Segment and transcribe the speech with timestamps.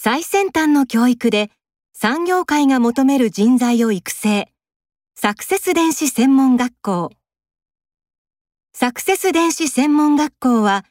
[0.00, 1.50] 最先端の教育で
[1.92, 4.48] 産業界が求める人材を育成。
[5.16, 7.10] サクセス電子専門学校。
[8.72, 10.84] サクセス電子専門学校は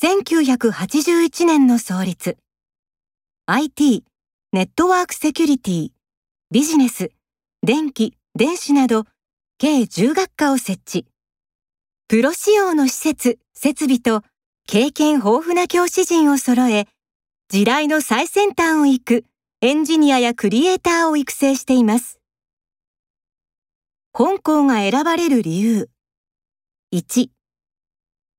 [0.00, 2.38] 1981年の創立。
[3.44, 4.04] IT、
[4.54, 5.90] ネットワークセキュリティ、
[6.50, 7.10] ビジネス、
[7.62, 9.04] 電気、電子など
[9.58, 11.06] 計10学科を設置。
[12.08, 14.22] プロ仕様の施設、設備と
[14.66, 16.88] 経験豊富な教師陣を揃え、
[17.48, 19.24] 時代の最先端を行く
[19.60, 22.18] エンジニアやクリエイターを育成しています。
[24.12, 25.88] 本校が選ばれる理由。
[26.92, 27.28] 1、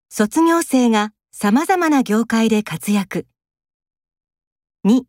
[0.09, 3.27] 卒業生が様々な業界で活躍。
[4.85, 5.03] 2、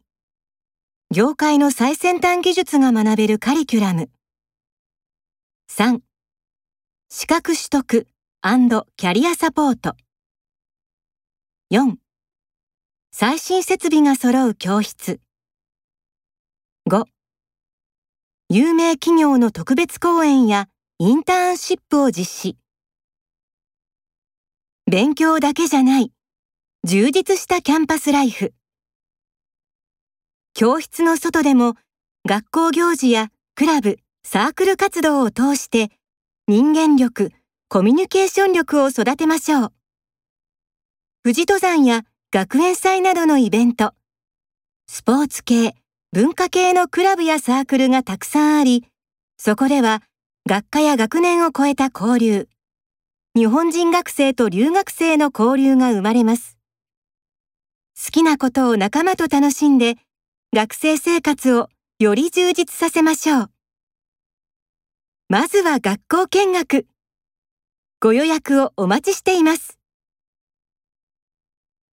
[1.11, 4.11] 業界の最先端技術が学べるカリキュラム。
[5.73, 5.99] 3、
[7.09, 8.07] 資格取得
[8.97, 9.97] キャリアサポート。
[11.73, 11.97] 4
[13.11, 15.21] 最新設備が揃う教室。
[16.89, 17.05] 5
[18.51, 22.57] 有名企業の特別講演やインターンシップを実施。
[24.87, 26.13] 勉強だけじゃない。
[26.85, 28.53] 充実したキャンパスライフ。
[30.55, 31.77] 教室の外でも
[32.27, 35.91] 学校行事やクラブ、サークル活動を通して
[36.47, 37.33] 人間力、
[37.69, 39.73] コミュニケーション力を育てましょう。
[41.25, 43.95] 富士登山や学園祭などのイベント、
[44.87, 45.75] スポーツ系、
[46.13, 48.85] 文化系のクラブやサークルがたくさんあり、
[49.39, 50.03] そこでは
[50.47, 52.47] 学科や学年を超えた交流、
[53.35, 56.59] 日本人学生と留学生の交流が生まれます。
[57.97, 59.97] 好きなことを仲間と楽しんで、
[60.55, 63.51] 学生生活をより充実させましょう。
[65.31, 66.87] まずは学校見学。
[68.03, 69.78] ご予約をお待ちしています。